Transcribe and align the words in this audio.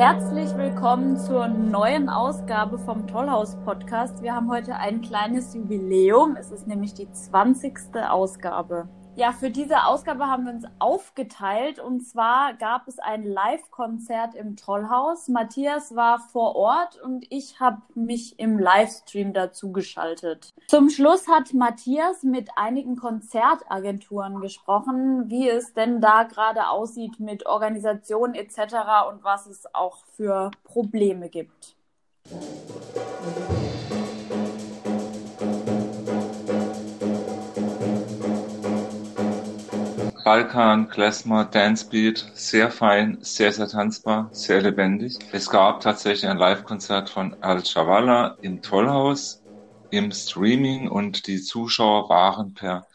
Herzlich 0.00 0.56
willkommen 0.56 1.18
zur 1.18 1.46
neuen 1.46 2.08
Ausgabe 2.08 2.78
vom 2.78 3.06
Tollhaus 3.06 3.54
Podcast. 3.66 4.22
Wir 4.22 4.34
haben 4.34 4.50
heute 4.50 4.76
ein 4.76 5.02
kleines 5.02 5.52
Jubiläum. 5.52 6.36
Es 6.40 6.50
ist 6.50 6.66
nämlich 6.66 6.94
die 6.94 7.12
20. 7.12 7.74
Ausgabe. 8.08 8.88
Ja, 9.20 9.32
für 9.32 9.50
diese 9.50 9.84
Ausgabe 9.84 10.28
haben 10.28 10.46
wir 10.46 10.54
uns 10.54 10.64
aufgeteilt 10.78 11.78
und 11.78 12.00
zwar 12.00 12.54
gab 12.54 12.88
es 12.88 12.98
ein 12.98 13.22
Live-Konzert 13.22 14.34
im 14.34 14.56
Tollhaus. 14.56 15.28
Matthias 15.28 15.94
war 15.94 16.20
vor 16.20 16.56
Ort 16.56 16.98
und 17.02 17.26
ich 17.28 17.60
habe 17.60 17.82
mich 17.94 18.38
im 18.38 18.58
Livestream 18.58 19.34
dazu 19.34 19.72
geschaltet. 19.72 20.54
Zum 20.68 20.88
Schluss 20.88 21.28
hat 21.28 21.52
Matthias 21.52 22.22
mit 22.22 22.48
einigen 22.56 22.96
Konzertagenturen 22.96 24.40
gesprochen, 24.40 25.28
wie 25.28 25.50
es 25.50 25.74
denn 25.74 26.00
da 26.00 26.22
gerade 26.22 26.70
aussieht 26.70 27.20
mit 27.20 27.44
Organisation 27.44 28.32
etc. 28.34 28.56
und 29.10 29.22
was 29.22 29.46
es 29.46 29.66
auch 29.74 29.98
für 30.16 30.50
Probleme 30.64 31.28
gibt. 31.28 31.76
Balkan, 40.30 40.88
Klezmer, 40.88 41.44
Dancebeat, 41.46 42.24
sehr 42.34 42.70
fein, 42.70 43.18
sehr, 43.20 43.52
sehr 43.52 43.66
tanzbar, 43.66 44.30
sehr 44.32 44.62
lebendig. 44.62 45.18
Es 45.32 45.50
gab 45.50 45.80
tatsächlich 45.80 46.30
ein 46.30 46.38
Live-Konzert 46.38 47.10
von 47.10 47.34
Al 47.40 47.64
Chavala 47.64 48.38
im 48.40 48.62
Tollhaus 48.62 49.42
im 49.90 50.12
Streaming 50.12 50.88
und 50.88 51.26
die 51.26 51.42
Zuschauer 51.42 52.08
waren 52.10 52.54
per 52.54 52.86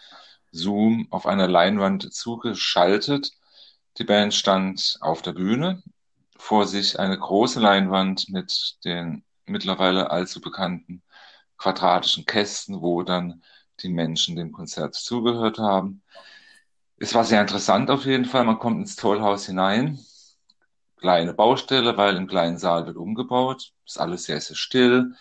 Zoom 0.53 1.07
auf 1.12 1.26
einer 1.26 1.49
Leinwand 1.49 2.13
zugeschaltet. 2.13 3.34
Die 3.98 4.05
Band 4.05 4.34
stand 4.34 4.98
auf 5.02 5.21
der 5.21 5.34
Bühne, 5.34 5.84
vor 6.38 6.65
sich 6.65 6.99
eine 7.02 7.20
große 7.20 7.59
Leinwand 7.59 8.29
mit 8.29 8.77
den 8.85 9.26
mittlerweile 9.46 10.09
allzu 10.09 10.40
bekannten 10.40 11.04
quadratischen 11.57 12.26
Kästen, 12.26 12.81
wo 12.81 13.04
dann 13.04 13.43
die 13.81 13.90
Menschen 13.90 14.37
dem 14.37 14.54
Konzert 14.54 14.96
zugehört 14.96 15.59
haben. 15.59 16.02
Es 16.98 17.13
war 17.13 17.24
sehr 17.24 17.40
interessant 17.41 17.90
auf 17.90 18.05
jeden 18.05 18.26
Fall. 18.26 18.43
Man 18.43 18.60
kommt 18.60 18.79
ins 18.79 18.96
Tollhaus 18.98 19.46
hinein. 19.46 19.98
Kleine 20.98 21.34
Baustelle, 21.34 21.98
weil 21.98 22.18
im 22.18 22.27
kleinen 22.27 22.57
Saal 22.57 22.85
wird 22.85 22.98
umgebaut. 22.98 23.71
Ist 23.85 23.99
alles 23.99 24.26
sehr, 24.26 24.41
sehr 24.41 24.55
still. 24.57 25.13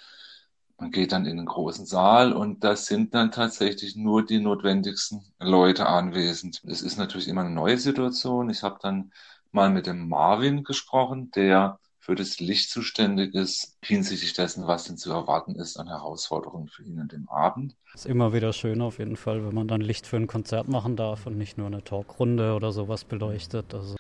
Man 0.79 0.91
geht 0.91 1.13
dann 1.13 1.27
in 1.27 1.37
den 1.37 1.47
großen 1.47 1.87
Saal 1.87 2.33
und 2.33 2.65
da 2.65 2.77
sind 2.77 3.15
dann 3.15 3.33
tatsächlich 3.33 3.97
nur 3.97 4.25
die 4.27 4.41
notwendigsten 4.41 5.25
Leute 5.41 5.87
anwesend. 5.87 6.63
Es 6.67 6.83
ist 6.83 6.97
natürlich 6.99 7.29
immer 7.29 7.43
eine 7.43 7.51
neue 7.51 7.79
Situation. 7.79 8.51
Ich 8.51 8.63
habe 8.63 8.79
dann 8.83 9.13
mal 9.53 9.71
mit 9.71 9.87
dem 9.87 10.09
Marvin 10.09 10.65
gesprochen, 10.65 11.31
der 11.33 11.79
für 12.05 12.15
das 12.15 12.39
Licht 12.39 12.69
zuständig 12.69 13.35
ist, 13.35 13.79
hinsichtlich 13.83 14.35
dessen, 14.35 14.67
was 14.67 14.85
denn 14.85 14.99
zu 14.99 15.11
erwarten 15.11 15.55
ist 15.55 15.79
an 15.79 15.89
Herausforderungen 15.89 16.69
für 16.69 16.83
ihn 16.83 17.01
an 17.01 17.09
dem 17.09 17.27
Abend. 17.31 17.77
Ist 17.95 18.05
immer 18.05 18.35
wieder 18.35 18.53
schön 18.53 18.83
auf 18.83 18.99
jeden 18.99 19.17
Fall, 19.17 19.43
wenn 19.47 19.55
man 19.55 19.69
dann 19.69 19.81
Licht 19.81 20.07
für 20.07 20.17
ein 20.17 20.27
Konzert 20.27 20.69
machen 20.69 20.97
darf 20.97 21.27
und 21.27 21.39
nicht 21.39 21.57
nur 21.57 21.67
eine 21.67 21.83
Talkrunde 21.83 22.53
oder 22.53 22.73
sowas 22.73 23.05
beleuchtet. 23.05 23.73
Also. 23.73 23.97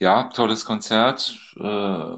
Ja, 0.00 0.30
tolles 0.30 0.64
Konzert. 0.64 1.38
Äh, 1.56 2.16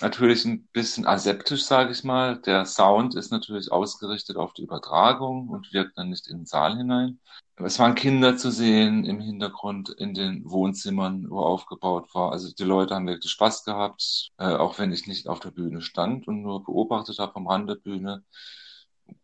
natürlich 0.00 0.44
ein 0.44 0.68
bisschen 0.72 1.08
aseptisch, 1.08 1.64
sage 1.64 1.90
ich 1.90 2.04
mal. 2.04 2.40
Der 2.42 2.64
Sound 2.64 3.16
ist 3.16 3.32
natürlich 3.32 3.72
ausgerichtet 3.72 4.36
auf 4.36 4.52
die 4.52 4.62
Übertragung 4.62 5.48
und 5.48 5.72
wirkt 5.72 5.98
dann 5.98 6.10
nicht 6.10 6.28
in 6.28 6.38
den 6.38 6.46
Saal 6.46 6.76
hinein. 6.76 7.18
Es 7.64 7.78
waren 7.78 7.94
Kinder 7.94 8.36
zu 8.36 8.50
sehen 8.50 9.04
im 9.04 9.20
Hintergrund 9.20 9.88
in 9.90 10.14
den 10.14 10.48
Wohnzimmern, 10.48 11.28
wo 11.28 11.40
aufgebaut 11.40 12.14
war. 12.14 12.30
Also 12.32 12.52
die 12.52 12.64
Leute 12.64 12.94
haben 12.94 13.06
wirklich 13.08 13.32
Spaß 13.32 13.64
gehabt, 13.64 14.30
äh, 14.38 14.44
auch 14.44 14.78
wenn 14.78 14.92
ich 14.92 15.06
nicht 15.06 15.28
auf 15.28 15.40
der 15.40 15.50
Bühne 15.50 15.82
stand 15.82 16.28
und 16.28 16.42
nur 16.42 16.64
beobachtet 16.64 17.18
habe 17.18 17.32
vom 17.32 17.48
Rand 17.48 17.68
der 17.68 17.74
Bühne. 17.76 18.24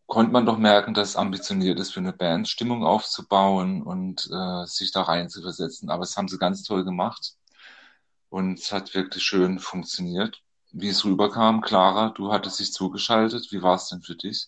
Konnte 0.07 0.31
man 0.33 0.45
doch 0.45 0.57
merken, 0.57 0.93
dass 0.93 1.09
es 1.09 1.15
ambitioniert 1.15 1.79
ist, 1.79 1.93
für 1.93 1.99
eine 1.99 2.13
Band 2.13 2.47
Stimmung 2.47 2.83
aufzubauen 2.83 3.81
und 3.83 4.27
äh, 4.31 4.65
sich 4.65 4.91
da 4.91 5.03
rein 5.03 5.29
zu 5.29 5.41
versetzen. 5.41 5.89
Aber 5.89 6.03
es 6.03 6.17
haben 6.17 6.27
sie 6.27 6.37
ganz 6.37 6.63
toll 6.63 6.83
gemacht 6.83 7.35
und 8.29 8.59
es 8.59 8.71
hat 8.71 8.93
wirklich 8.95 9.23
schön 9.23 9.59
funktioniert. 9.59 10.41
Wie 10.71 10.89
es 10.89 11.05
rüberkam, 11.05 11.61
Clara, 11.61 12.09
du 12.09 12.31
hattest 12.33 12.59
dich 12.59 12.73
zugeschaltet. 12.73 13.51
Wie 13.51 13.61
war 13.61 13.75
es 13.75 13.89
denn 13.89 14.01
für 14.01 14.15
dich? 14.15 14.47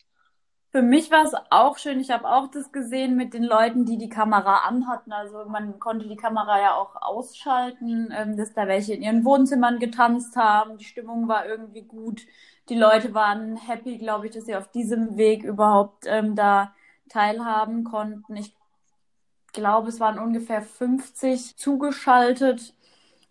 Für 0.69 0.81
mich 0.81 1.09
war 1.11 1.23
es 1.23 1.33
auch 1.50 1.78
schön. 1.78 2.00
Ich 2.00 2.11
habe 2.11 2.29
auch 2.29 2.47
das 2.50 2.72
gesehen 2.72 3.16
mit 3.16 3.33
den 3.33 3.44
Leuten, 3.44 3.85
die 3.85 3.97
die 3.97 4.09
Kamera 4.09 4.67
anhatten. 4.67 5.13
Also 5.13 5.45
man 5.45 5.79
konnte 5.79 6.07
die 6.07 6.17
Kamera 6.17 6.59
ja 6.61 6.75
auch 6.75 6.95
ausschalten, 7.01 8.13
ähm, 8.13 8.35
dass 8.38 8.53
da 8.53 8.67
welche 8.67 8.94
in 8.94 9.01
ihren 9.01 9.25
Wohnzimmern 9.25 9.79
getanzt 9.79 10.35
haben. 10.35 10.77
Die 10.77 10.85
Stimmung 10.85 11.27
war 11.27 11.45
irgendwie 11.45 11.83
gut. 11.83 12.22
Die 12.69 12.75
Leute 12.75 13.13
waren 13.13 13.56
happy, 13.56 13.97
glaube 13.97 14.27
ich, 14.27 14.33
dass 14.33 14.45
sie 14.45 14.56
auf 14.56 14.69
diesem 14.69 15.16
Weg 15.17 15.44
überhaupt 15.44 16.03
ähm, 16.06 16.35
da 16.35 16.73
teilhaben 17.09 17.85
konnten. 17.85 18.35
Ich 18.35 18.53
glaube, 19.53 19.89
es 19.89 20.00
waren 20.01 20.19
ungefähr 20.19 20.61
50 20.61 21.56
zugeschaltet. 21.57 22.75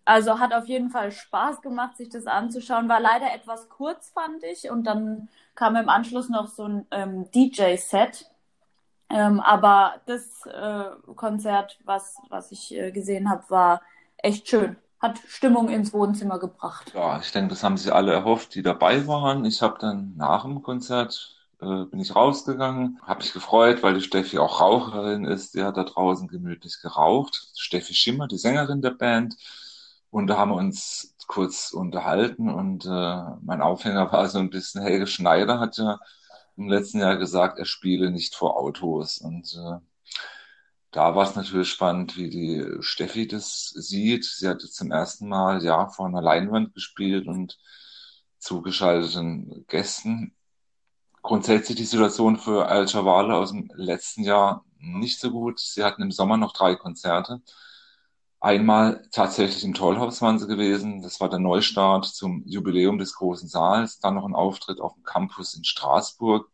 Also 0.07 0.39
hat 0.39 0.55
auf 0.55 0.67
jeden 0.67 0.91
Fall 0.91 1.11
Spaß 1.11 1.63
gemacht, 1.63 1.97
sich 1.97 2.09
das 2.09 2.27
anzuschauen. 2.29 2.89
War 2.89 3.01
leider 3.01 3.35
etwas 3.35 3.69
kurz, 3.69 4.11
fand 4.11 4.45
ich. 4.45 4.71
Und 4.71 4.85
dann 4.85 5.29
kam 5.57 5.75
im 5.75 5.89
Anschluss 5.89 6.29
noch 6.29 6.47
so 6.47 6.65
ein 6.65 6.87
ähm, 6.93 7.29
DJ-Set. 7.33 8.31
Ähm, 9.11 9.41
aber 9.41 10.01
das 10.07 10.47
äh, 10.47 10.85
Konzert, 11.17 11.79
was, 11.85 12.17
was 12.29 12.53
ich 12.53 12.73
äh, 12.73 12.93
gesehen 12.93 13.29
habe, 13.29 13.45
war 13.49 13.83
echt 14.19 14.49
schön. 14.49 14.77
Hat 15.01 15.19
Stimmung 15.27 15.69
ins 15.69 15.93
Wohnzimmer 15.93 16.39
gebracht. 16.39 16.93
Ja, 16.95 17.19
ich 17.19 17.33
denke, 17.33 17.51
das 17.51 17.65
haben 17.65 17.77
sich 17.77 17.93
alle 17.93 18.13
erhofft, 18.13 18.55
die 18.55 18.63
dabei 18.63 19.07
waren. 19.09 19.45
Ich 19.45 19.61
habe 19.61 19.77
dann 19.81 20.15
nach 20.17 20.45
dem 20.45 20.63
Konzert 20.63 21.37
äh, 21.61 21.85
bin 21.85 21.99
ich 21.99 22.15
rausgegangen, 22.15 23.01
habe 23.03 23.23
mich 23.23 23.33
gefreut, 23.33 23.83
weil 23.83 23.95
die 23.95 24.03
Steffi 24.03 24.39
auch 24.39 24.61
Raucherin 24.61 25.25
ist. 25.25 25.55
Die 25.55 25.65
hat 25.65 25.77
da 25.77 25.85
draußen 25.85 26.29
gemütlich 26.29 26.81
geraucht. 26.81 27.51
Steffi 27.57 27.95
Schimmer, 27.95 28.29
die 28.29 28.39
Sängerin 28.39 28.83
der 28.83 28.91
Band. 28.93 29.35
Und 30.11 30.29
da 30.29 30.39
haben 30.39 30.51
wir 30.51 30.57
uns 30.57 31.15
kurz 31.27 31.73
unterhalten 31.73 32.49
und 32.49 32.87
äh, 32.87 33.25
mein 33.43 33.61
Aufhänger 33.61 34.13
war 34.13 34.29
so 34.29 34.39
ein 34.39 34.51
bisschen, 34.51 34.83
Helge 34.83 35.07
Schneider 35.07 35.59
hat 35.61 35.77
ja 35.79 35.99
im 36.57 36.69
letzten 36.69 37.01
Jahr 37.01 37.17
gesagt, 37.17 37.59
er 37.59 37.67
spiele 37.67 38.11
nicht 38.11 38.35
vor 38.35 38.57
Autos. 38.57 39.19
Und 39.19 39.55
äh, 39.55 39.79
da 40.91 41.15
war 41.15 41.29
es 41.29 41.35
natürlich 41.37 41.69
spannend, 41.69 42.17
wie 42.17 42.31
die 42.31 42.65
Steffi 42.81 43.27
das 43.27 43.69
sieht. 43.69 44.25
Sie 44.25 44.49
hatte 44.49 44.69
zum 44.71 44.91
ersten 44.91 45.29
Mal 45.29 45.63
ja 45.63 45.89
vor 45.89 46.07
einer 46.07 46.23
Leinwand 46.23 46.73
gespielt 46.75 47.27
und 47.27 47.59
zugeschalteten 48.39 49.67
Gästen. 49.69 50.35
Grundsätzlich 51.23 51.77
die 51.77 51.85
Situation 51.85 52.39
für 52.39 52.69
Al 52.69 52.89
Chavale 52.89 53.35
aus 53.35 53.51
dem 53.51 53.71
letzten 53.75 54.23
Jahr 54.23 54.65
nicht 54.79 55.21
so 55.21 55.31
gut. 55.31 55.59
Sie 55.61 55.85
hatten 55.85 56.03
im 56.03 56.13
Sommer 56.13 56.37
noch 56.37 56.53
drei 56.53 56.77
Konzerte 56.77 57.43
Einmal 58.41 59.07
tatsächlich 59.13 59.65
im 59.65 59.75
Tollhaus 59.75 60.23
waren 60.23 60.39
sie 60.39 60.47
gewesen. 60.47 61.03
Das 61.03 61.21
war 61.21 61.29
der 61.31 61.39
Neustart 61.39 62.07
zum 62.07 62.43
Jubiläum 62.47 62.99
des 62.99 63.15
großen 63.15 63.49
Saals. 63.49 63.99
Dann 64.01 64.15
noch 64.15 64.27
ein 64.27 64.35
Auftritt 64.35 64.81
auf 64.81 64.95
dem 64.95 65.03
Campus 65.05 65.55
in 65.55 65.65
Straßburg. 65.65 66.51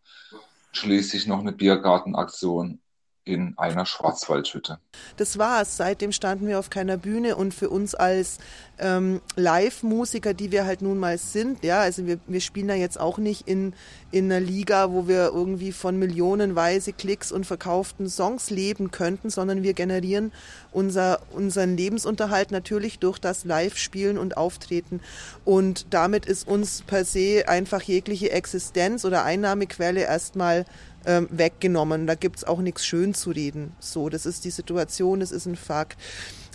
Schließlich 0.72 1.26
noch 1.28 1.41
eine 1.41 1.53
Biergartenaktion 1.53 2.81
in 3.25 3.55
einer 3.56 3.87
Schwarzwaldhütte. 3.87 4.78
Das 5.16 5.38
war's. 5.38 5.77
Seitdem 5.77 6.10
standen 6.12 6.49
wir 6.49 6.59
auf 6.59 6.71
keiner 6.71 6.97
Bühne 6.97 7.37
und 7.37 7.55
für 7.55 7.71
uns 7.71 7.94
als 7.94 8.38
ähm, 8.78 9.21
Live-Musiker, 9.37 10.34
die 10.34 10.50
wir 10.50 10.66
halt 10.66 10.83
nun 10.83 10.99
mal 10.99 11.19
sind, 11.19 11.62
ja, 11.62 11.81
also 11.81 12.06
wir, 12.06 12.19
wir 12.27 12.41
spielen 12.41 12.66
da 12.66 12.75
jetzt 12.75 12.99
auch 12.99 13.19
nicht 13.19 13.47
in, 13.47 13.75
in 14.10 14.25
einer 14.25 14.41
Liga, 14.41 14.91
wo 14.91 15.06
wir 15.06 15.31
irgendwie 15.33 15.71
von 15.71 15.99
millionenweise 15.99 16.93
Klicks 16.93 17.31
und 17.31 17.47
verkauften 17.47 18.09
Songs 18.09 18.50
leben 18.50 18.91
könnten, 18.91 19.31
sondern 19.31 19.62
wir 19.62 19.75
generieren 19.75 20.33
unser, 20.72 21.21
unseren 21.31 21.77
Lebensunterhalt 21.77 22.50
natürlich 22.50 22.99
durch 22.99 23.21
das 23.21 23.44
Live-Spielen 23.44 24.19
und 24.19 24.37
Auftreten. 24.37 25.01
Und 25.45 25.86
damit 25.91 26.27
ist 26.27 26.48
uns 26.48 26.83
per 26.83 27.04
se 27.04 27.45
einfach 27.47 27.83
jegliche 27.83 28.33
Existenz 28.33 29.04
oder 29.04 29.22
Einnahmequelle 29.24 30.01
erstmal 30.01 30.65
ähm, 31.07 31.28
weggenommen. 31.31 32.07
Da 32.07 32.15
gibt's 32.15 32.45
auch 32.45 32.60
nichts 32.60 32.84
schön 32.84 33.15
zu 33.15 33.31
reden. 33.31 33.72
So, 33.81 34.09
das 34.09 34.27
ist 34.27 34.45
die 34.45 34.51
Situation, 34.51 35.21
das 35.21 35.33
ist 35.33 35.47
ein 35.47 35.57
Fakt. 35.57 35.99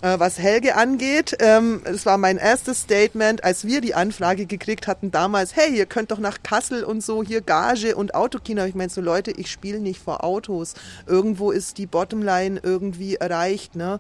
Äh, 0.04 0.20
was 0.20 0.38
Helge 0.38 0.76
angeht, 0.76 1.36
ähm, 1.40 1.82
es 1.86 2.06
war 2.06 2.20
mein 2.20 2.38
erstes 2.38 2.82
Statement, 2.82 3.44
als 3.44 3.66
wir 3.66 3.82
die 3.82 3.96
Anfrage 3.96 4.46
gekriegt 4.46 4.86
hatten 4.86 5.10
damals, 5.10 5.56
hey, 5.56 5.76
ihr 5.76 5.88
könnt 5.88 6.12
doch 6.12 6.20
nach 6.20 6.44
Kassel 6.44 6.84
und 6.84 7.04
so 7.04 7.24
hier 7.24 7.42
Gage 7.42 7.96
und 7.96 8.14
Autokino. 8.14 8.64
Ich 8.66 8.76
meine 8.76 8.92
so, 8.92 9.02
Leute, 9.02 9.32
ich 9.32 9.50
spiele 9.50 9.80
nicht 9.80 10.00
vor 10.00 10.24
Autos. 10.24 10.76
Irgendwo 11.08 11.50
ist 11.50 11.80
die 11.80 11.88
Bottomline 11.88 12.60
irgendwie 12.62 13.16
erreicht, 13.16 13.76
ne? 13.76 14.00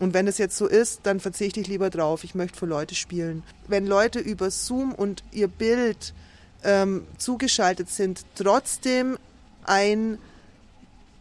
Und 0.00 0.14
wenn 0.14 0.26
es 0.26 0.36
jetzt 0.38 0.56
so 0.56 0.66
ist, 0.66 1.00
dann 1.04 1.20
verzichte 1.20 1.60
ich 1.60 1.68
lieber 1.68 1.90
drauf. 1.90 2.24
Ich 2.24 2.34
möchte 2.34 2.58
für 2.58 2.66
Leute 2.66 2.96
spielen. 2.96 3.44
Wenn 3.68 3.86
Leute 3.86 4.18
über 4.18 4.50
Zoom 4.50 4.92
und 4.92 5.22
ihr 5.30 5.48
Bild 5.48 6.12
ähm, 6.64 7.06
zugeschaltet 7.18 7.88
sind, 7.88 8.26
trotzdem 8.34 9.16
ein 9.68 10.18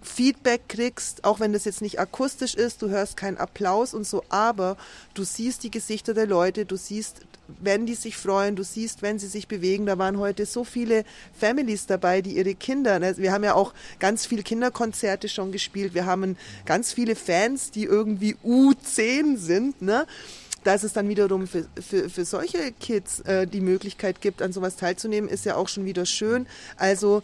Feedback 0.02 0.70
kriegst, 0.70 1.24
auch 1.24 1.40
wenn 1.40 1.52
das 1.52 1.66
jetzt 1.66 1.82
nicht 1.82 2.00
akustisch 2.00 2.54
ist, 2.54 2.82
du 2.82 2.90
hörst 2.90 3.18
keinen 3.18 3.38
Applaus 3.38 3.94
und 3.94 4.06
so, 4.06 4.24
aber 4.30 4.78
du 5.16 5.24
siehst 5.24 5.64
die 5.64 5.72
Gesichter 5.72 6.14
der 6.14 6.28
Leute, 6.28 6.66
du 6.66 6.78
siehst 6.78 7.26
wenn 7.60 7.86
die 7.86 7.96
sich 7.96 8.18
freuen, 8.18 8.56
du 8.56 8.64
siehst, 8.64 9.02
wenn 9.02 9.20
sie 9.20 9.28
sich 9.28 9.48
bewegen. 9.48 9.86
Da 9.86 9.98
waren 9.98 10.18
heute 10.18 10.46
so 10.46 10.64
viele 10.64 11.06
Families 11.38 11.86
dabei, 11.86 12.22
die 12.22 12.38
ihre 12.38 12.56
Kinder, 12.56 13.00
ne, 13.00 13.16
wir 13.18 13.32
haben 13.32 13.44
ja 13.44 13.54
auch 13.54 13.74
ganz 14.00 14.26
viele 14.26 14.44
Kinderkonzerte 14.44 15.30
schon 15.30 15.52
gespielt. 15.52 15.94
Wir 15.94 16.06
haben 16.06 16.38
ganz 16.66 16.94
viele 16.94 17.16
Fans, 17.16 17.72
die 17.72 17.84
irgendwie 17.84 18.36
U10 18.44 19.38
sind, 19.38 19.82
ne? 19.82 20.06
dass 20.64 20.82
es 20.82 20.94
dann 20.94 21.08
wiederum 21.08 21.46
für, 21.46 21.68
für, 21.80 22.10
für 22.10 22.26
solche 22.26 22.72
Kids 22.72 23.20
äh, 23.22 23.46
die 23.46 23.62
Möglichkeit 23.62 24.20
gibt, 24.20 24.42
an 24.42 24.52
sowas 24.52 24.76
teilzunehmen, 24.78 25.30
ist 25.30 25.46
ja 25.46 25.56
auch 25.58 25.68
schon 25.68 25.86
wieder 25.86 26.08
schön. 26.08 26.48
Also 26.76 27.22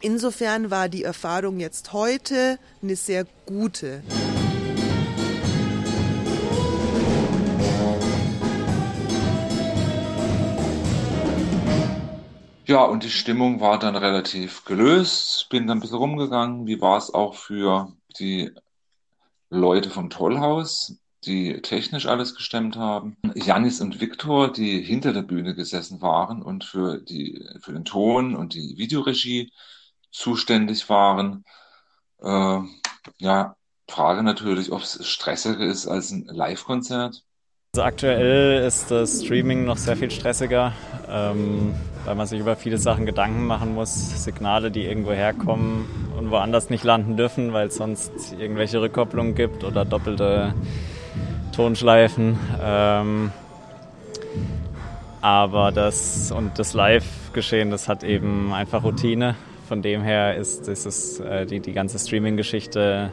insofern 0.00 0.70
war 0.70 0.88
die 0.88 1.04
Erfahrung 1.04 1.60
jetzt 1.60 1.92
heute 1.92 2.58
eine 2.82 2.96
sehr 2.96 3.26
gute. 3.46 4.02
Ja, 12.66 12.82
und 12.82 13.04
die 13.04 13.10
Stimmung 13.10 13.60
war 13.60 13.78
dann 13.78 13.94
relativ 13.94 14.64
gelöst. 14.64 15.48
Bin 15.50 15.66
dann 15.66 15.78
ein 15.78 15.80
bisschen 15.80 15.98
rumgegangen. 15.98 16.66
Wie 16.66 16.80
war 16.80 16.98
es 16.98 17.14
auch 17.14 17.34
für 17.34 17.92
die 18.18 18.50
Leute 19.50 19.90
vom 19.90 20.10
Tollhaus? 20.10 20.96
die 21.26 21.60
technisch 21.60 22.06
alles 22.06 22.34
gestemmt 22.34 22.76
haben. 22.76 23.16
Janis 23.34 23.80
und 23.80 24.00
Viktor, 24.00 24.52
die 24.52 24.80
hinter 24.80 25.12
der 25.12 25.22
Bühne 25.22 25.54
gesessen 25.54 26.00
waren 26.00 26.42
und 26.42 26.64
für 26.64 27.00
die, 27.00 27.44
für 27.60 27.72
den 27.72 27.84
Ton 27.84 28.36
und 28.36 28.54
die 28.54 28.78
Videoregie 28.78 29.50
zuständig 30.10 30.88
waren. 30.88 31.44
Äh, 32.22 32.60
ja, 33.18 33.56
Frage 33.88 34.22
natürlich, 34.22 34.72
ob 34.72 34.82
es 34.82 35.06
stressiger 35.06 35.64
ist 35.64 35.86
als 35.86 36.10
ein 36.10 36.26
Live-Konzert. 36.26 37.22
Also 37.74 37.84
aktuell 37.84 38.64
ist 38.64 38.90
das 38.90 39.22
Streaming 39.22 39.64
noch 39.64 39.76
sehr 39.76 39.96
viel 39.96 40.10
stressiger, 40.10 40.72
ähm, 41.08 41.74
weil 42.04 42.14
man 42.14 42.26
sich 42.26 42.40
über 42.40 42.56
viele 42.56 42.78
Sachen 42.78 43.04
Gedanken 43.04 43.46
machen 43.46 43.74
muss. 43.74 44.24
Signale, 44.24 44.70
die 44.70 44.84
irgendwo 44.84 45.12
herkommen 45.12 45.84
und 46.16 46.30
woanders 46.30 46.70
nicht 46.70 46.84
landen 46.84 47.16
dürfen, 47.16 47.52
weil 47.52 47.68
es 47.68 47.76
sonst 47.76 48.34
irgendwelche 48.38 48.80
Rückkopplungen 48.80 49.34
gibt 49.34 49.62
oder 49.62 49.84
doppelte 49.84 50.54
Tonschleifen. 51.54 52.38
Ähm, 52.60 53.30
aber 55.20 55.70
das 55.70 56.32
und 56.32 56.58
das 56.58 56.72
Live-Geschehen, 56.72 57.70
das 57.70 57.88
hat 57.88 58.04
eben 58.04 58.52
einfach 58.54 58.84
Routine. 58.84 59.34
Von 59.66 59.82
dem 59.82 60.02
her 60.02 60.36
ist, 60.36 60.68
ist 60.68 60.86
es 60.86 61.18
äh, 61.18 61.44
die, 61.44 61.58
die 61.58 61.72
ganze 61.72 61.98
Streaming-Geschichte 61.98 63.12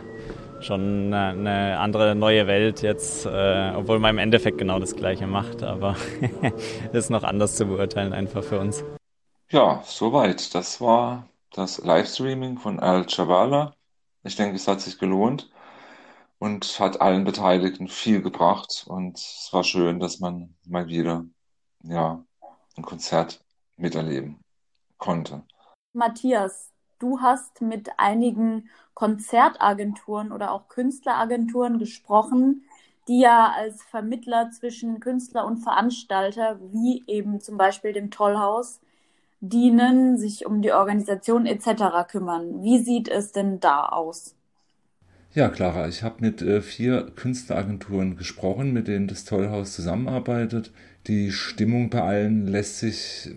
schon 0.61 1.13
eine, 1.13 1.79
andere 1.79 2.15
neue 2.15 2.47
Welt 2.47 2.81
jetzt, 2.81 3.25
äh, 3.25 3.73
obwohl 3.75 3.99
man 3.99 4.11
im 4.11 4.17
Endeffekt 4.19 4.59
genau 4.59 4.79
das 4.79 4.95
Gleiche 4.95 5.27
macht, 5.27 5.63
aber 5.63 5.95
ist 6.93 7.09
noch 7.09 7.23
anders 7.23 7.55
zu 7.55 7.65
beurteilen 7.65 8.13
einfach 8.13 8.43
für 8.43 8.59
uns. 8.59 8.83
Ja, 9.49 9.81
soweit. 9.85 10.53
Das 10.55 10.79
war 10.79 11.27
das 11.51 11.79
Livestreaming 11.79 12.57
von 12.59 12.79
Al 12.79 13.05
Chavala. 13.07 13.73
Ich 14.23 14.35
denke, 14.35 14.55
es 14.55 14.67
hat 14.67 14.79
sich 14.79 14.99
gelohnt 14.99 15.49
und 16.39 16.79
hat 16.79 17.01
allen 17.01 17.23
Beteiligten 17.23 17.87
viel 17.87 18.21
gebracht. 18.21 18.85
Und 18.87 19.17
es 19.17 19.49
war 19.51 19.63
schön, 19.63 19.99
dass 19.99 20.19
man 20.19 20.55
mal 20.65 20.87
wieder 20.87 21.25
ja, 21.83 22.23
ein 22.77 22.83
Konzert 22.83 23.43
miterleben 23.77 24.39
konnte. 24.97 25.43
Matthias, 25.93 26.71
du 26.97 27.21
hast 27.21 27.61
mit 27.61 27.91
einigen 27.97 28.69
Konzertagenturen 28.95 30.31
oder 30.31 30.51
auch 30.51 30.67
Künstleragenturen 30.67 31.77
gesprochen, 31.77 32.63
die 33.07 33.19
ja 33.19 33.53
als 33.55 33.83
Vermittler 33.83 34.49
zwischen 34.51 34.99
Künstler 34.99 35.45
und 35.45 35.57
Veranstalter, 35.57 36.59
wie 36.71 37.03
eben 37.07 37.41
zum 37.41 37.57
Beispiel 37.57 37.93
dem 37.93 38.09
Tollhaus, 38.09 38.79
dienen, 39.39 40.17
sich 40.17 40.45
um 40.45 40.61
die 40.61 40.71
Organisation 40.71 41.45
etc. 41.45 42.09
kümmern. 42.09 42.63
Wie 42.63 42.79
sieht 42.79 43.09
es 43.09 43.31
denn 43.31 43.59
da 43.59 43.85
aus? 43.87 44.35
Ja, 45.33 45.49
Clara, 45.49 45.87
ich 45.87 46.01
habe 46.01 46.15
mit 46.21 46.41
äh, 46.41 46.61
vier 46.61 47.11
Künstleragenturen 47.15 48.15
gesprochen, 48.15 48.71
mit 48.71 48.87
denen 48.87 49.07
das 49.07 49.25
Tollhaus 49.25 49.73
zusammenarbeitet. 49.73 50.71
Die 51.07 51.31
Stimmung 51.31 51.89
bei 51.89 52.01
allen 52.01 52.47
lässt 52.47 52.79
sich 52.79 53.31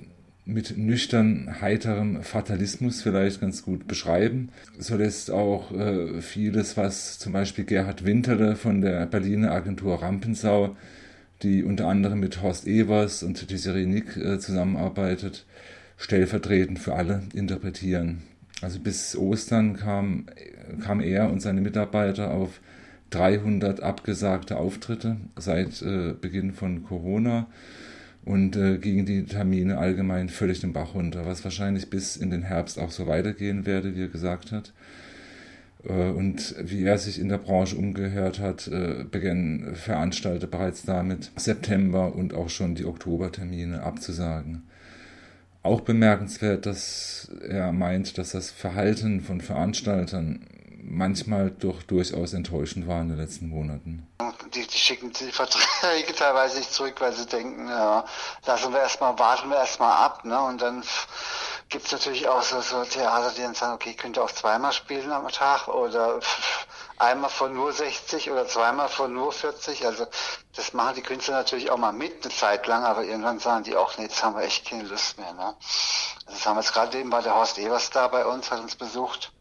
mit 0.46 0.78
nüchtern 0.78 1.60
heiterem 1.60 2.22
Fatalismus 2.22 3.02
vielleicht 3.02 3.40
ganz 3.40 3.64
gut 3.64 3.88
beschreiben. 3.88 4.50
So 4.78 4.96
lässt 4.96 5.32
auch 5.32 5.72
äh, 5.72 6.22
vieles, 6.22 6.76
was 6.76 7.18
zum 7.18 7.32
Beispiel 7.32 7.64
Gerhard 7.64 8.04
Winterle 8.04 8.54
von 8.54 8.80
der 8.80 9.06
Berliner 9.06 9.50
Agentur 9.50 10.00
Rampensau, 10.00 10.76
die 11.42 11.64
unter 11.64 11.88
anderem 11.88 12.20
mit 12.20 12.42
Horst 12.42 12.66
Evers 12.68 13.24
und 13.24 13.50
Desiree 13.50 13.86
Nick 13.86 14.16
äh, 14.16 14.38
zusammenarbeitet, 14.38 15.46
stellvertretend 15.96 16.78
für 16.78 16.94
alle 16.94 17.22
interpretieren. 17.34 18.22
Also 18.62 18.78
bis 18.78 19.16
Ostern 19.16 19.76
kam, 19.76 20.26
kam 20.80 21.00
er 21.00 21.28
und 21.30 21.42
seine 21.42 21.60
Mitarbeiter 21.60 22.30
auf 22.30 22.60
300 23.10 23.82
abgesagte 23.82 24.56
Auftritte 24.56 25.16
seit 25.36 25.82
äh, 25.82 26.14
Beginn 26.18 26.52
von 26.52 26.84
Corona 26.84 27.48
und 28.26 28.56
äh, 28.56 28.78
gingen 28.78 29.06
die 29.06 29.24
Termine 29.24 29.78
allgemein 29.78 30.28
völlig 30.28 30.60
den 30.60 30.72
Bach 30.72 30.94
runter, 30.94 31.24
was 31.24 31.44
wahrscheinlich 31.44 31.88
bis 31.88 32.16
in 32.16 32.30
den 32.30 32.42
Herbst 32.42 32.78
auch 32.78 32.90
so 32.90 33.06
weitergehen 33.06 33.64
werde, 33.66 33.94
wie 33.96 34.02
er 34.02 34.08
gesagt 34.08 34.50
hat. 34.50 34.72
Äh, 35.84 36.10
und 36.10 36.56
wie 36.60 36.84
er 36.84 36.98
sich 36.98 37.20
in 37.20 37.28
der 37.28 37.38
Branche 37.38 37.76
umgehört 37.76 38.40
hat, 38.40 38.66
äh, 38.66 39.04
begannen 39.08 39.76
Veranstalter 39.76 40.48
bereits 40.48 40.82
damit, 40.82 41.30
September 41.36 42.16
und 42.16 42.34
auch 42.34 42.50
schon 42.50 42.74
die 42.74 42.84
Oktobertermine 42.84 43.84
abzusagen. 43.84 44.64
Auch 45.62 45.82
bemerkenswert, 45.82 46.66
dass 46.66 47.30
er 47.48 47.72
meint, 47.72 48.18
dass 48.18 48.32
das 48.32 48.50
Verhalten 48.50 49.20
von 49.20 49.40
Veranstaltern 49.40 50.40
manchmal 50.88 51.50
doch 51.50 51.82
durchaus 51.82 52.32
enttäuschend 52.32 52.86
war 52.86 53.00
in 53.00 53.08
den 53.08 53.18
letzten 53.18 53.48
Monaten. 53.48 54.06
Die, 54.54 54.66
die 54.66 54.78
schicken 54.78 55.12
die 55.12 55.32
Verträge 55.32 56.14
teilweise 56.16 56.58
nicht 56.58 56.72
zurück, 56.72 56.94
weil 57.00 57.12
sie 57.12 57.26
denken, 57.26 57.68
ja, 57.68 58.04
lassen 58.46 58.72
wir 58.72 58.80
erstmal, 58.80 59.18
warten 59.18 59.50
wir 59.50 59.56
erstmal 59.56 59.92
ab, 59.92 60.24
ne? 60.24 60.40
Und 60.40 60.62
dann 60.62 60.82
gibt 61.68 61.86
es 61.86 61.92
natürlich 61.92 62.28
auch 62.28 62.42
so, 62.42 62.60
so 62.60 62.84
Theater, 62.84 63.32
die 63.36 63.42
dann 63.42 63.54
sagen, 63.54 63.74
okay, 63.74 63.94
könnt 63.94 64.16
ihr 64.16 64.22
auch 64.22 64.30
zweimal 64.30 64.72
spielen 64.72 65.10
am 65.10 65.28
Tag 65.28 65.68
oder 65.68 66.20
einmal 66.98 67.30
von 67.30 67.52
nur 67.52 67.72
60 67.72 68.30
oder 68.30 68.46
zweimal 68.46 68.88
von 68.88 69.12
nur 69.12 69.32
40. 69.32 69.84
Also 69.84 70.06
das 70.54 70.72
machen 70.72 70.94
die 70.94 71.02
Künstler 71.02 71.34
natürlich 71.34 71.70
auch 71.70 71.76
mal 71.76 71.92
mit 71.92 72.24
eine 72.24 72.32
Zeit 72.32 72.66
lang, 72.66 72.84
aber 72.84 73.04
irgendwann 73.04 73.40
sagen 73.40 73.64
die 73.64 73.76
auch, 73.76 73.98
nee, 73.98 74.04
jetzt 74.04 74.22
haben 74.22 74.36
wir 74.36 74.42
echt 74.42 74.68
keine 74.68 74.84
Lust 74.84 75.18
mehr. 75.18 75.32
Ne? 75.32 75.54
Das 76.26 76.46
haben 76.46 76.56
wir 76.56 76.62
jetzt 76.62 76.72
gerade 76.72 76.98
eben 76.98 77.10
bei 77.10 77.20
der 77.20 77.34
Horst 77.34 77.58
Evers 77.58 77.90
da 77.90 78.08
bei 78.08 78.24
uns, 78.24 78.50
hat 78.50 78.60
uns 78.60 78.76
besucht. 78.76 79.32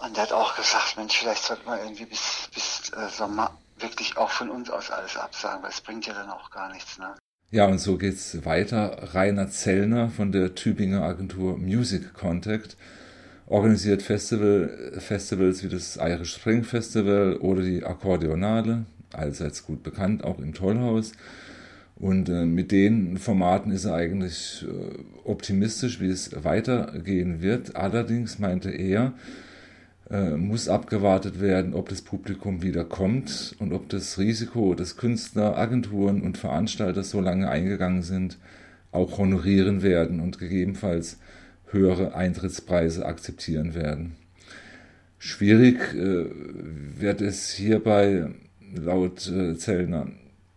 Und 0.00 0.16
der 0.16 0.24
hat 0.24 0.32
auch 0.32 0.56
gesagt, 0.56 0.96
Mensch, 0.96 1.18
vielleicht 1.18 1.44
sollte 1.44 1.66
man 1.66 1.78
irgendwie 1.78 2.06
bis, 2.06 2.48
bis 2.54 2.90
äh, 2.96 3.08
Sommer 3.10 3.56
wirklich 3.78 4.16
auch 4.16 4.30
von 4.30 4.50
uns 4.50 4.70
aus 4.70 4.90
alles 4.90 5.16
absagen, 5.16 5.62
weil 5.62 5.70
es 5.70 5.80
bringt 5.80 6.06
ja 6.06 6.14
dann 6.14 6.30
auch 6.30 6.50
gar 6.50 6.72
nichts. 6.72 6.98
Ne? 6.98 7.14
Ja, 7.50 7.66
und 7.66 7.78
so 7.78 7.98
geht's 7.98 8.44
weiter. 8.44 9.14
Rainer 9.14 9.50
Zellner 9.50 10.08
von 10.08 10.32
der 10.32 10.54
Tübinger 10.54 11.02
Agentur 11.02 11.58
Music 11.58 12.14
Contact 12.14 12.76
organisiert 13.46 14.02
Festival, 14.02 14.92
Festivals 14.98 15.62
wie 15.64 15.68
das 15.68 15.96
Irish 15.96 16.34
Spring 16.34 16.62
Festival 16.62 17.36
oder 17.36 17.62
die 17.62 17.84
Akkordeonale, 17.84 18.84
allseits 19.12 19.66
gut 19.66 19.82
bekannt, 19.82 20.22
auch 20.22 20.38
im 20.38 20.54
Tollhaus. 20.54 21.12
Und 21.96 22.30
äh, 22.30 22.46
mit 22.46 22.72
den 22.72 23.18
Formaten 23.18 23.72
ist 23.72 23.84
er 23.84 23.94
eigentlich 23.94 24.64
äh, 24.66 25.28
optimistisch, 25.28 26.00
wie 26.00 26.08
es 26.08 26.30
weitergehen 26.44 27.42
wird. 27.42 27.76
Allerdings 27.76 28.38
meinte 28.38 28.70
er, 28.70 29.12
äh, 30.10 30.36
muss 30.36 30.68
abgewartet 30.68 31.40
werden, 31.40 31.74
ob 31.74 31.88
das 31.88 32.02
Publikum 32.02 32.62
wieder 32.62 32.84
kommt 32.84 33.54
und 33.58 33.72
ob 33.72 33.88
das 33.88 34.18
Risiko, 34.18 34.74
das 34.74 34.96
Künstler, 34.96 35.56
Agenturen 35.56 36.22
und 36.22 36.38
Veranstalter 36.38 37.04
so 37.04 37.20
lange 37.20 37.48
eingegangen 37.48 38.02
sind, 38.02 38.38
auch 38.92 39.18
honorieren 39.18 39.82
werden 39.82 40.20
und 40.20 40.38
gegebenenfalls 40.38 41.18
höhere 41.70 42.14
Eintrittspreise 42.14 43.06
akzeptieren 43.06 43.74
werden. 43.74 44.16
Schwierig 45.18 45.94
äh, 45.94 46.26
wird 46.98 47.20
es 47.20 47.50
hierbei 47.50 48.30
laut 48.74 49.28
äh, 49.28 49.56
Zellner 49.56 50.08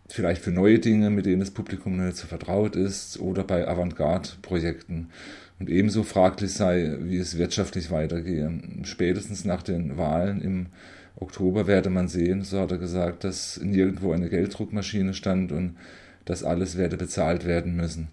vielleicht 0.08 0.42
für 0.42 0.50
neue 0.50 0.78
Dinge, 0.78 1.10
mit 1.10 1.26
denen 1.26 1.40
das 1.40 1.50
Publikum 1.50 1.96
nicht 1.96 2.16
so 2.16 2.26
vertraut 2.26 2.76
ist, 2.76 3.18
oder 3.20 3.44
bei 3.44 3.66
Avantgarde-Projekten. 3.66 5.10
Und 5.58 5.70
ebenso 5.70 6.02
fraglich 6.02 6.52
sei, 6.52 6.96
wie 7.00 7.18
es 7.18 7.38
wirtschaftlich 7.38 7.90
weitergehe. 7.90 8.60
Spätestens 8.82 9.44
nach 9.44 9.62
den 9.62 9.96
Wahlen 9.96 10.40
im 10.40 10.66
Oktober 11.16 11.66
werde 11.66 11.90
man 11.90 12.08
sehen, 12.08 12.42
so 12.42 12.60
hat 12.60 12.72
er 12.72 12.78
gesagt, 12.78 13.24
dass 13.24 13.60
nirgendwo 13.62 14.12
eine 14.12 14.28
Gelddruckmaschine 14.28 15.14
stand 15.14 15.52
und 15.52 15.76
das 16.24 16.42
alles 16.42 16.76
werde 16.76 16.96
bezahlt 16.96 17.44
werden 17.44 17.76
müssen. 17.76 18.08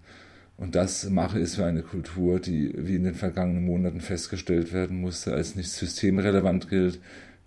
Und 0.56 0.76
das 0.76 1.08
mache 1.10 1.40
es 1.40 1.56
für 1.56 1.64
eine 1.64 1.82
Kultur, 1.82 2.38
die, 2.38 2.72
wie 2.76 2.94
in 2.94 3.04
den 3.04 3.14
vergangenen 3.14 3.64
Monaten 3.64 4.00
festgestellt 4.00 4.72
werden 4.72 5.00
musste, 5.00 5.32
als 5.32 5.56
nicht 5.56 5.70
systemrelevant 5.70 6.68
gilt, 6.68 7.00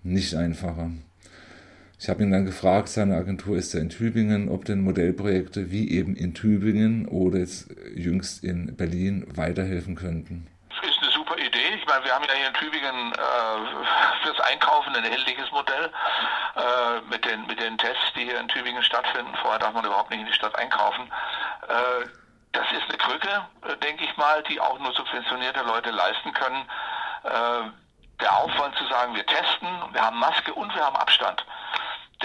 nicht 0.03 0.35
einfacher. 0.35 0.91
Ich 2.05 2.09
habe 2.09 2.21
ihn 2.21 2.31
dann 2.31 2.45
gefragt, 2.45 2.87
seine 2.89 3.15
Agentur 3.15 3.57
ist 3.57 3.73
ja 3.73 3.79
in 3.79 3.89
Tübingen, 3.89 4.47
ob 4.47 4.63
denn 4.63 4.83
Modellprojekte 4.83 5.71
wie 5.71 5.89
eben 5.89 6.15
in 6.15 6.35
Tübingen 6.35 7.07
oder 7.07 7.39
jetzt 7.39 7.65
jüngst 7.95 8.43
in 8.43 8.77
Berlin 8.77 9.25
weiterhelfen 9.35 9.95
könnten. 9.95 10.45
Das 10.69 10.87
ist 10.87 11.01
eine 11.01 11.09
super 11.09 11.35
Idee. 11.35 11.73
Ich 11.73 11.83
meine, 11.87 12.05
wir 12.05 12.13
haben 12.13 12.25
ja 12.29 12.35
hier 12.35 12.47
in 12.49 12.53
Tübingen 12.53 13.11
äh, 13.11 14.21
fürs 14.21 14.39
Einkaufen 14.39 14.93
ein 14.93 15.03
ähnliches 15.03 15.49
Modell 15.49 15.89
äh, 16.55 17.01
mit, 17.09 17.25
den, 17.25 17.47
mit 17.47 17.59
den 17.59 17.75
Tests, 17.79 18.13
die 18.15 18.25
hier 18.25 18.39
in 18.39 18.49
Tübingen 18.49 18.83
stattfinden. 18.83 19.33
Vorher 19.41 19.57
darf 19.57 19.73
man 19.73 19.83
überhaupt 19.83 20.11
nicht 20.11 20.19
in 20.19 20.27
die 20.27 20.33
Stadt 20.33 20.55
einkaufen. 20.59 21.09
Äh, 21.67 22.05
das 22.51 22.71
ist 22.71 22.85
eine 22.87 22.99
Krücke, 22.99 23.47
äh, 23.65 23.77
denke 23.77 24.05
ich 24.05 24.15
mal, 24.15 24.43
die 24.43 24.61
auch 24.61 24.77
nur 24.77 24.93
subventionierte 24.93 25.63
Leute 25.63 25.89
leisten 25.89 26.31
können. 26.33 26.69
Äh, 27.23 28.21
der 28.21 28.37
Aufwand 28.37 28.75
zu 28.77 28.85
sagen, 28.85 29.15
wir 29.15 29.25
testen, 29.25 29.67
wir 29.91 30.01
haben 30.01 30.19
Maske 30.19 30.53
und 30.53 30.73
wir 30.75 30.85
haben 30.85 30.95
Abstand 30.97 31.43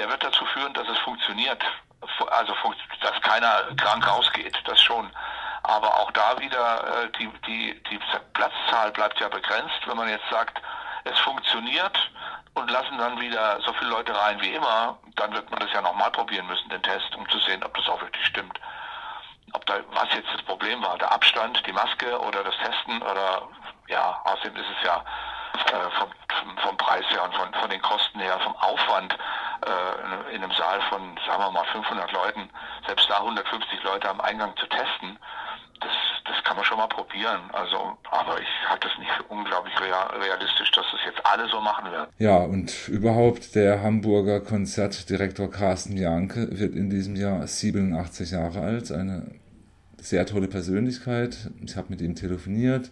der 0.01 0.09
wird 0.09 0.25
dazu 0.25 0.47
führen, 0.47 0.73
dass 0.73 0.89
es 0.89 0.99
funktioniert. 1.01 1.63
Also, 2.31 2.55
dass 3.03 3.21
keiner 3.21 3.65
krank 3.77 4.07
rausgeht, 4.09 4.57
das 4.65 4.83
schon. 4.83 5.11
Aber 5.63 5.95
auch 6.01 6.11
da 6.13 6.39
wieder, 6.39 7.05
äh, 7.05 7.11
die, 7.19 7.29
die, 7.47 7.83
die 7.91 8.01
Platzzahl 8.33 8.91
bleibt 8.93 9.21
ja 9.21 9.29
begrenzt. 9.29 9.87
Wenn 9.87 9.99
man 9.99 10.09
jetzt 10.09 10.29
sagt, 10.31 10.61
es 11.05 11.19
funktioniert 11.21 11.99
und 12.55 12.71
lassen 12.71 12.97
dann 12.97 13.21
wieder 13.21 13.61
so 13.61 13.75
viele 13.75 13.91
Leute 13.91 14.17
rein 14.17 14.41
wie 14.41 14.55
immer, 14.55 14.99
dann 15.17 15.35
wird 15.35 15.51
man 15.51 15.61
das 15.61 15.71
ja 15.73 15.83
nochmal 15.83 16.11
probieren 16.11 16.47
müssen, 16.47 16.71
den 16.71 16.83
Test, 16.83 17.15
um 17.15 17.29
zu 17.29 17.39
sehen, 17.41 17.63
ob 17.63 17.75
das 17.77 17.87
auch 17.89 18.01
wirklich 18.01 18.25
stimmt. 18.25 18.59
Ob 19.53 19.67
da, 19.67 19.75
was 19.91 20.09
jetzt 20.15 20.33
das 20.33 20.43
Problem 20.43 20.83
war, 20.83 20.97
der 20.97 21.13
Abstand, 21.13 21.63
die 21.67 21.73
Maske 21.73 22.19
oder 22.21 22.43
das 22.43 22.57
Testen 22.57 23.03
oder, 23.03 23.43
ja, 23.89 24.19
außerdem 24.25 24.57
ist 24.57 24.71
es 24.79 24.87
ja 24.87 25.05
äh, 25.67 25.91
vom, 25.99 26.11
vom 26.59 26.77
Preis 26.79 27.05
her 27.11 27.23
und 27.25 27.35
von, 27.35 27.53
von 27.53 27.69
den 27.69 27.83
Kosten 27.83 28.21
her, 28.21 28.39
vom 28.41 28.57
Aufwand 28.57 29.15
äh, 29.67 30.35
in 30.35 30.43
einem 30.43 30.53
Saal 30.53 30.81
von, 30.89 31.01
sagen 31.27 31.43
wir 31.43 31.51
mal, 31.51 31.65
500 31.73 32.13
Leuten, 32.13 32.51
selbst 32.87 33.09
da 33.09 33.19
150 33.19 33.83
Leute 33.83 34.09
am 34.09 34.21
Eingang 34.21 34.57
zu 34.57 34.67
testen, 34.67 35.19
das, 35.81 35.93
das 36.27 36.45
kann 36.45 36.57
man 36.57 36.65
schon 36.65 36.79
mal 36.79 36.89
probieren. 36.89 37.41
Also, 37.53 37.97
aber 38.11 38.41
ich 38.41 38.49
halte 38.69 38.89
es 38.89 38.99
nicht 38.99 39.11
für 39.13 39.23
unglaublich 39.25 39.75
realistisch, 39.81 40.71
dass 40.73 40.87
das 40.93 41.01
jetzt 41.07 41.25
alle 41.25 41.49
so 41.49 41.61
machen 41.61 41.91
werden. 41.91 42.11
Ja, 42.19 42.37
und 42.37 42.89
überhaupt 42.89 43.55
der 43.55 43.83
Hamburger 43.83 44.41
Konzertdirektor 44.41 45.51
Carsten 45.51 45.97
Janke 45.97 46.49
wird 46.59 46.75
in 46.75 46.91
diesem 46.91 47.17
Jahr 47.17 47.47
87 47.47 48.33
Jahre 48.33 48.61
alt. 48.61 48.93
Eine 48.93 49.35
sehr 49.99 50.27
tolle 50.27 50.49
Persönlichkeit. 50.49 51.51
Ich 51.65 51.77
habe 51.77 51.89
mit 51.91 52.01
ihm 52.01 52.15
telefoniert. 52.15 52.91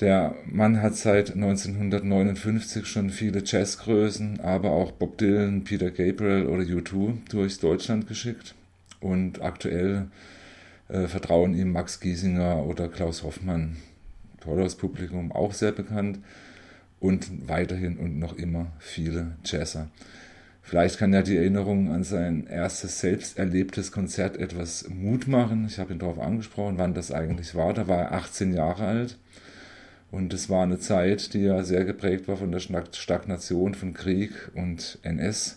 Der 0.00 0.34
Mann 0.46 0.82
hat 0.82 0.96
seit 0.96 1.34
1959 1.34 2.84
schon 2.84 3.10
viele 3.10 3.44
Jazzgrößen, 3.44 4.40
aber 4.40 4.72
auch 4.72 4.90
Bob 4.90 5.18
Dylan, 5.18 5.62
Peter 5.62 5.92
Gabriel 5.92 6.46
oder 6.46 6.64
U2 6.64 7.18
durch 7.30 7.60
Deutschland 7.60 8.08
geschickt. 8.08 8.56
Und 9.00 9.40
aktuell 9.40 10.08
äh, 10.88 11.06
vertrauen 11.06 11.54
ihm 11.54 11.70
Max 11.70 12.00
Giesinger 12.00 12.64
oder 12.64 12.88
Klaus 12.88 13.22
Hoffmann, 13.22 13.76
tolles 14.40 14.74
Publikum, 14.74 15.30
auch 15.30 15.52
sehr 15.52 15.72
bekannt. 15.72 16.18
Und 16.98 17.48
weiterhin 17.48 17.96
und 17.98 18.18
noch 18.18 18.36
immer 18.36 18.72
viele 18.80 19.36
Jazzer. 19.44 19.88
Vielleicht 20.62 20.98
kann 20.98 21.12
ja 21.12 21.22
die 21.22 21.36
Erinnerung 21.36 21.92
an 21.92 22.02
sein 22.02 22.46
erstes 22.46 22.98
selbst 22.98 23.38
erlebtes 23.38 23.92
Konzert 23.92 24.38
etwas 24.38 24.88
Mut 24.88 25.28
machen. 25.28 25.66
Ich 25.66 25.78
habe 25.78 25.92
ihn 25.92 25.98
darauf 25.98 26.18
angesprochen, 26.18 26.78
wann 26.78 26.94
das 26.94 27.12
eigentlich 27.12 27.54
war. 27.54 27.74
Da 27.74 27.86
war 27.86 27.98
er 27.98 28.12
18 28.12 28.54
Jahre 28.54 28.86
alt 28.86 29.18
und 30.14 30.32
es 30.32 30.48
war 30.48 30.62
eine 30.62 30.78
Zeit, 30.78 31.34
die 31.34 31.40
ja 31.40 31.64
sehr 31.64 31.84
geprägt 31.84 32.28
war 32.28 32.36
von 32.36 32.52
der 32.52 32.60
Stagnation 32.60 33.74
von 33.74 33.94
Krieg 33.94 34.30
und 34.54 35.00
NS-Zeit 35.02 35.56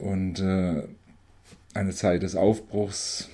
und 0.00 0.40
äh, 0.40 0.82
eine 1.72 1.92
Zeit 1.92 2.24
des 2.24 2.34
Aufbruchs. 2.34 3.30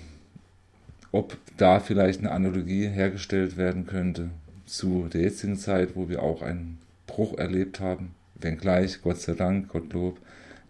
Ob 1.10 1.38
da 1.56 1.80
vielleicht 1.80 2.20
eine 2.20 2.32
Analogie 2.32 2.86
hergestellt 2.86 3.56
werden 3.56 3.86
könnte 3.86 4.28
zu 4.66 5.08
der 5.12 5.22
jetzigen 5.22 5.56
Zeit, 5.56 5.96
wo 5.96 6.10
wir 6.10 6.22
auch 6.22 6.42
einen 6.42 6.78
Bruch 7.06 7.38
erlebt 7.38 7.80
haben, 7.80 8.14
wenngleich, 8.34 9.00
Gott 9.02 9.18
sei 9.18 9.32
Dank, 9.32 9.68
Gottlob, 9.68 10.18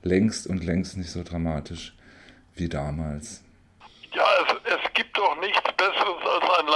längst 0.03 0.47
und 0.47 0.65
längst 0.65 0.97
nicht 0.97 1.11
so 1.11 1.25
dramatisch 1.25 1.95
wie 2.55 2.69
damals. 2.69 3.43
Ja, 4.13 4.25
es, 4.43 4.55
es 4.65 4.93
gibt 4.95 5.17
doch 5.19 5.39
nichts 5.41 5.61
Besseres 5.77 6.23
als 6.25 6.45
ein 6.59 6.67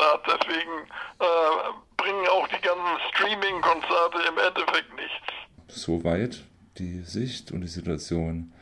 Live-Konzert, 0.00 0.20
deswegen 0.26 0.86
äh, 1.18 1.26
bringen 1.96 2.26
auch 2.28 2.48
die 2.48 2.60
ganzen 2.60 2.98
Streaming-Konzerte 3.10 4.18
im 4.28 4.38
Endeffekt 4.38 4.94
nichts. 4.96 5.12
Soweit 5.68 6.44
die 6.78 7.00
Sicht 7.02 7.52
und 7.52 7.60
die 7.60 7.68
Situation 7.68 8.52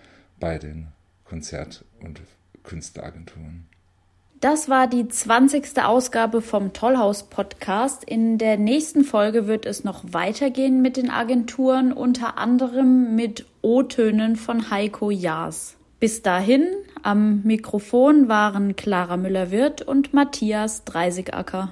bei 0.40 0.58
den 0.58 0.88
Konzert- 1.24 1.84
und 2.00 2.20
Künstleragenturen. 2.64 3.68
Das 4.40 4.68
war 4.68 4.86
die 4.86 5.08
20. 5.08 5.82
Ausgabe 5.82 6.42
vom 6.42 6.72
Tollhaus 6.72 7.24
Podcast. 7.24 8.04
In 8.04 8.38
der 8.38 8.56
nächsten 8.56 9.04
Folge 9.04 9.48
wird 9.48 9.66
es 9.66 9.82
noch 9.82 10.04
weitergehen 10.12 10.80
mit 10.80 10.96
den 10.96 11.10
Agenturen, 11.10 11.92
unter 11.92 12.38
anderem 12.38 13.16
mit 13.16 13.46
O-Tönen 13.62 14.36
von 14.36 14.70
Heiko 14.70 15.10
Jaas. 15.10 15.76
Bis 15.98 16.22
dahin, 16.22 16.64
am 17.02 17.42
Mikrofon 17.42 18.28
waren 18.28 18.76
Clara 18.76 19.16
Müller-Wirth 19.16 19.82
und 19.82 20.14
Matthias 20.14 20.84
Dreisigacker. 20.84 21.70